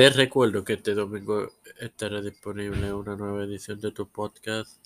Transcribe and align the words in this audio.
Te 0.00 0.08
recuerdo 0.08 0.64
que 0.64 0.72
este 0.72 0.94
domingo 0.94 1.52
estará 1.78 2.22
disponible 2.22 2.90
una 2.94 3.16
nueva 3.16 3.44
edición 3.44 3.82
de 3.82 3.92
tu 3.92 4.08
podcast, 4.08 4.82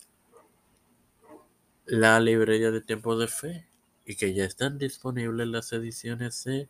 La 1.87 2.19
Librería 2.19 2.73
de 2.73 2.81
Tiempo 2.81 3.17
de 3.17 3.29
Fe, 3.29 3.65
y 4.05 4.17
que 4.17 4.35
ya 4.35 4.45
están 4.45 4.77
disponibles 4.77 5.47
las 5.47 5.73
ediciones 5.73 6.43
de 6.43 6.69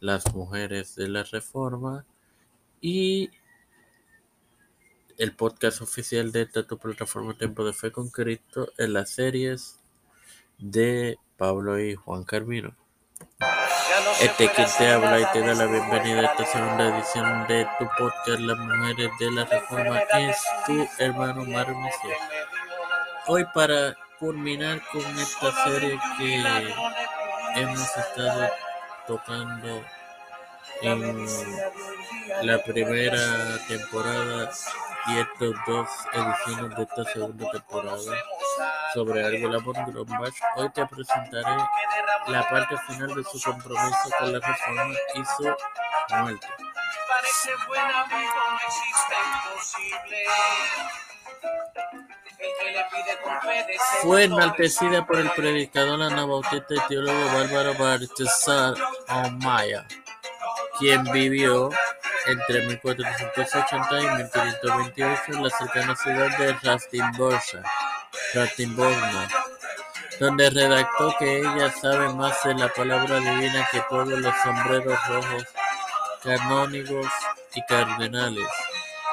Las 0.00 0.34
Mujeres 0.34 0.96
de 0.96 1.08
la 1.08 1.22
Reforma 1.22 2.04
y 2.82 3.30
el 5.16 5.34
podcast 5.34 5.80
oficial 5.80 6.30
de 6.30 6.42
esta 6.42 6.66
tu 6.66 6.76
plataforma 6.76 7.38
Tiempo 7.38 7.64
de 7.64 7.72
Fe 7.72 7.90
con 7.90 8.10
Cristo 8.10 8.70
en 8.76 8.92
las 8.92 9.08
series 9.08 9.80
de 10.58 11.16
Pablo 11.38 11.80
y 11.80 11.94
Juan 11.94 12.24
Carmino. 12.24 12.76
Este 14.20 14.48
quien 14.50 14.68
te 14.78 14.88
habla 14.88 15.18
y 15.18 15.24
te 15.32 15.40
da 15.40 15.54
la 15.54 15.66
bienvenida 15.66 16.20
a 16.20 16.24
esta 16.26 16.46
segunda 16.46 16.96
edición 16.96 17.46
de 17.48 17.66
tu 17.78 17.88
podcast 17.98 18.40
Las 18.40 18.58
Mujeres 18.58 19.10
de 19.18 19.30
la 19.32 19.44
Reforma. 19.44 19.98
Es 19.98 20.36
tu 20.66 20.88
hermano 20.98 21.44
Mario 21.44 21.76
Hoy 23.26 23.44
para 23.52 23.96
culminar 24.20 24.80
con 24.92 25.02
esta 25.18 25.64
serie 25.64 25.98
que 26.16 26.44
hemos 27.56 27.96
estado 27.96 28.48
tocando 29.08 29.82
en 30.82 31.26
la 32.42 32.62
primera 32.62 33.58
temporada 33.66 34.50
y 35.08 35.18
estos 35.18 35.54
dos 35.66 35.88
ediciones 36.12 36.76
de 36.76 36.82
esta 36.84 37.04
segunda 37.04 37.50
temporada 37.50 38.12
sobre 38.94 39.22
la 39.22 39.58
Grombach, 39.58 40.34
hoy 40.56 40.70
te 40.70 40.86
presentaré 40.86 41.56
la 42.28 42.48
parte 42.48 42.76
final 42.86 43.14
de 43.14 43.24
su 43.24 43.40
compromiso 43.40 44.10
con 44.18 44.32
la 44.32 44.38
reforma 44.40 44.94
y 45.14 45.24
su 45.24 46.16
muerte. 46.16 46.46
Fue 54.02 54.24
enaltecida 54.24 55.06
por 55.06 55.18
el 55.18 55.30
predicador 55.32 56.02
anabautista 56.02 56.74
y 56.74 56.80
teólogo 56.88 57.26
Bárbaro 57.26 57.74
Baltasar 57.74 58.74
Omaya, 59.08 59.86
quien 60.78 61.04
vivió 61.04 61.70
entre 62.26 62.66
1480 62.66 64.00
y 64.00 64.08
1528 64.22 65.22
en 65.28 65.42
la 65.42 65.50
cercana 65.50 65.96
ciudad 65.96 66.38
de 66.38 66.52
Rastimborsa 66.62 67.62
donde 70.20 70.50
redactó 70.50 71.14
que 71.18 71.38
ella 71.38 71.72
sabe 71.80 72.12
más 72.14 72.42
de 72.44 72.54
la 72.54 72.68
palabra 72.68 73.20
divina 73.20 73.66
que 73.70 73.80
todos 73.88 74.08
los 74.08 74.34
sombreros 74.42 74.98
rojos, 75.08 75.44
canónigos 76.22 77.06
y 77.54 77.62
cardenales. 77.62 78.48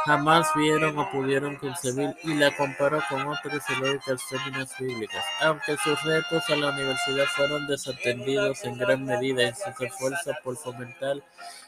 Jamás 0.06 0.48
vieron 0.56 0.98
o 1.00 1.09
pudieron 1.11 1.56
concebir 1.56 2.16
y 2.23 2.36
la 2.36 2.56
comparó 2.56 3.02
con 3.09 3.28
otras 3.28 3.64
lógicas 3.80 4.22
féminas 4.23 4.72
bíblicas, 4.80 5.25
aunque 5.42 5.75
sus 5.78 6.02
retos 6.03 6.44
a 6.50 6.56
la 6.56 6.70
universidad 6.70 7.25
fueron 7.36 7.66
desatendidos 7.67 8.64
en 8.64 8.78
gran 8.78 9.03
medida 9.03 9.48
en 9.48 9.56
sus 9.56 9.81
esfuerzos 9.81 10.36
por 10.44 10.56
fomentar 10.58 11.17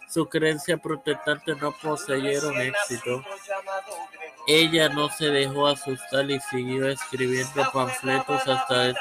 su 0.07 0.27
creencia 0.29 0.77
protestante 0.77 1.53
no 1.55 1.75
poseyeron 1.81 2.55
éxito. 2.61 3.23
Ella 4.47 4.87
no 4.87 5.09
se 5.09 5.25
dejó 5.25 5.67
asustar 5.67 6.31
y 6.31 6.39
siguió 6.39 6.87
escribiendo 6.87 7.69
panfletos 7.73 8.47
hasta 8.47 8.93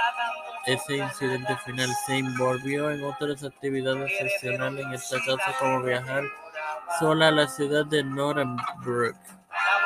ese 0.66 0.96
incidente 0.96 1.56
final. 1.64 1.88
Se 2.06 2.16
envolvió 2.16 2.90
en 2.90 3.04
otras 3.04 3.44
actividades 3.44 4.10
excepcionales, 4.10 4.84
en 4.84 4.92
este 4.94 5.16
caso 5.18 5.58
como 5.60 5.82
viajar 5.82 6.24
sola 6.98 7.28
a 7.28 7.30
la 7.32 7.48
ciudad 7.48 7.84
de 7.86 8.02
Nuremberg, 8.02 9.16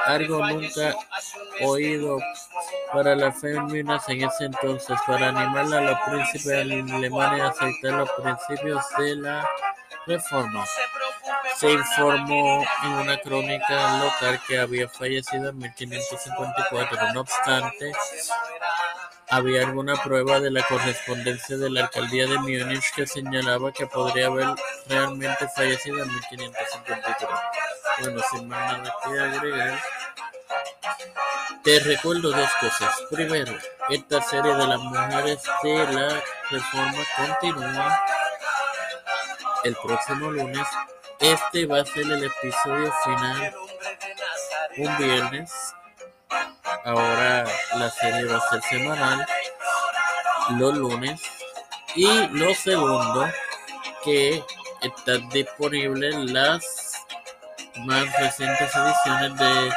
algo 0.06 0.46
nunca 0.46 0.94
oído 1.62 2.18
para 2.92 3.14
las 3.14 3.40
féminas 3.40 4.08
en 4.08 4.24
ese 4.24 4.46
entonces, 4.46 4.98
para 5.06 5.28
animar 5.28 5.72
a 5.72 5.80
los 5.80 5.98
príncipes 6.00 6.60
alemanes 6.60 7.40
a 7.42 7.48
aceptar 7.48 7.92
los 7.92 8.10
principios 8.10 8.84
de 8.98 9.16
la 9.16 9.48
reforma. 10.06 10.64
Se 11.56 11.72
informó 11.72 12.64
en 12.84 12.92
una 12.92 13.18
crónica 13.18 13.98
local 13.98 14.40
que 14.46 14.58
había 14.58 14.88
fallecido 14.88 15.50
en 15.50 15.58
1554. 15.58 17.12
No 17.12 17.20
obstante, 17.20 17.92
había 19.30 19.66
alguna 19.66 19.94
prueba 20.02 20.40
de 20.40 20.50
la 20.50 20.62
correspondencia 20.64 21.56
de 21.56 21.70
la 21.70 21.84
alcaldía 21.84 22.26
de 22.26 22.38
Múnich 22.38 22.92
que 22.94 23.06
señalaba 23.06 23.72
que 23.72 23.86
podría 23.86 24.26
haber 24.26 24.48
realmente 24.88 25.48
fallecido 25.54 26.02
en 26.02 26.08
1553. 26.08 27.30
Bueno, 28.00 28.22
sin 28.32 28.48
más 28.48 28.78
nada 28.78 28.94
que 29.04 29.20
agregar, 29.20 29.80
te 31.62 31.78
recuerdo 31.80 32.30
dos 32.30 32.50
cosas. 32.60 32.94
Primero, 33.10 33.52
esta 33.90 34.20
serie 34.22 34.54
de 34.54 34.66
las 34.66 34.80
mujeres 34.80 35.42
de 35.62 35.92
la 35.92 36.22
reforma 36.50 37.02
continúa 37.16 38.04
el 39.64 39.76
próximo 39.76 40.30
lunes. 40.30 40.66
Este 41.20 41.66
va 41.66 41.80
a 41.80 41.84
ser 41.84 42.10
el 42.10 42.24
episodio 42.24 42.92
final 43.04 43.54
un 44.78 44.96
viernes. 44.96 45.50
Ahora 46.84 47.44
la 47.76 47.90
serie 47.90 48.24
va 48.24 48.38
a 48.38 48.50
ser 48.50 48.62
semanal 48.62 49.26
los 50.50 50.76
lunes. 50.76 51.20
Y 51.94 52.28
lo 52.28 52.54
segundo, 52.54 53.28
que 54.04 54.42
están 54.82 55.28
disponibles 55.30 56.14
las 56.30 56.64
más 57.84 58.04
recientes 58.18 58.74
ediciones 58.74 59.36
de 59.36 59.72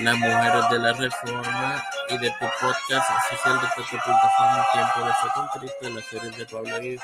Las 0.00 0.16
Mujeres 0.16 0.70
de 0.70 0.78
la 0.78 0.92
Reforma 0.94 1.84
y 2.08 2.18
de 2.18 2.30
tu 2.30 2.46
podcast 2.60 3.10
oficial 3.10 3.60
de 3.60 3.68
tu 3.76 3.82
plataforma 3.90 4.66
Tiempo 4.72 5.00
de 5.00 5.12
Fe 5.12 5.28
con 5.34 5.48
Cristo, 5.48 5.90
la 5.90 6.02
serie 6.02 6.30
de 6.30 6.46
Pablo 6.46 6.82
y, 6.82 6.98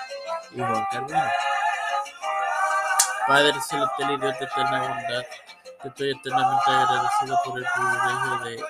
Juan 0.56 0.86
Carlos. 0.91 1.22
Padre 3.26 3.53
celestial 3.69 4.12
y 4.12 4.16
Dios 4.19 4.38
de 4.38 4.44
eterna 4.44 4.81
bondad, 4.81 5.22
te 5.82 5.88
estoy 5.88 6.10
eternamente 6.10 6.71
agradecido 6.71 7.41
por 7.44 7.59
el 7.59 7.66
privilegio 7.75 8.38
de 8.44 8.65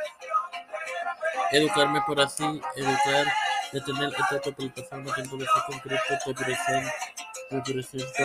educarme 1.55 2.01
por 2.03 2.21
así, 2.21 2.45
educar, 2.77 3.27
de 3.73 3.81
tener 3.81 4.09
esta 4.09 4.41
plataforma 4.41 5.15
tiempo 5.15 5.37
de 5.37 5.47
con 5.67 5.79
Cristo, 5.81 6.19
te 6.25 6.35
presento, 6.35 6.93
te 7.51 7.73
presento 7.73 8.25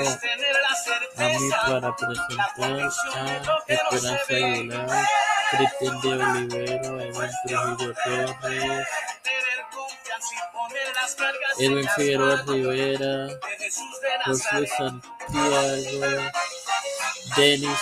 a 1.17 1.23
mí 1.23 1.49
para 1.67 1.95
presentar 1.95 2.89
a 3.17 3.63
Esperanza 3.67 4.33
Aguilar, 4.35 5.07
Cristian 5.51 6.01
de 6.01 6.07
Olivero, 6.09 7.01
Edwin 7.01 7.31
Trujillo 7.45 7.93
Torres, 8.03 8.87
Edwin 11.59 11.89
Figueroa 11.95 12.43
Rivera, 12.47 13.27
José 14.25 14.67
Santiago, 14.67 16.31
Denis, 17.35 17.79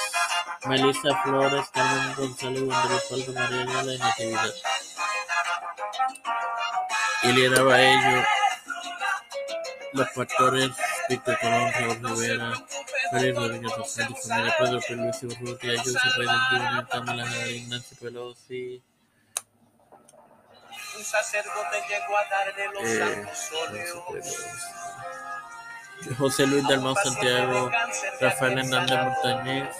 Melissa 0.66 1.24
Flores, 1.24 1.68
Carmen 1.74 2.16
González, 2.16 2.62
González 2.64 3.04
Paldo, 3.10 3.34
Mariana 3.34 3.84
La 3.84 3.98
Natividad. 3.98 4.54
Iliana 7.30 7.62
Baello, 7.62 8.24
los 9.94 10.12
factores 10.12 10.72
Víctor 11.10 11.38
Colón, 11.40 11.72
Rivera, 11.74 12.54
Félix 13.12 13.38
Rodríguez 13.38 13.74
Familia 13.74 14.56
Pedro 14.58 14.82
Luis 14.96 15.24
Urrutia, 15.24 15.78
Joseph 15.78 16.18
Biden 16.18 16.40
Jr., 16.50 16.88
Kamala 16.88 17.24
Harris, 17.24 17.68
Nancy 17.68 17.96
Pelosi, 17.96 18.82
un 20.98 21.04
sacerdote 21.04 21.84
llegó 21.90 22.18
a 22.18 22.24
darle 22.30 22.70
los 22.74 22.84
eh, 22.84 23.00
santos 23.00 23.52
óleos. 23.70 24.04
José 26.18 26.48
Luis 26.48 26.64
Santiago, 27.04 27.70
Rafael 28.22 28.60
Hernández 28.60 29.00
Montañez, 29.04 29.76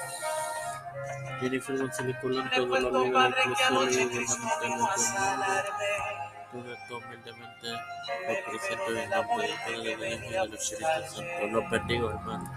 Jennifer 1.40 1.78
González 1.78 2.18
Colón, 2.22 2.50
todo 2.54 2.80
lo 2.80 3.04
libre 3.04 3.24
del 3.24 3.34
Club 3.34 3.90
y 3.90 4.06
gubernamentales 4.06 6.27
esto 6.54 6.98
humildemente 6.98 7.68
lo 7.68 8.52
presento 8.52 8.98
en 8.98 9.10
nombre 9.10 9.48
del 9.48 9.58
Padre, 9.66 9.98
del 9.98 10.14
Hijo 10.14 10.26
y 10.26 10.32
del 10.32 10.54
Espíritu 10.54 11.14
Santo. 11.14 11.48
Los 11.52 11.70
bendigo, 11.70 12.10
hermano. 12.10 12.52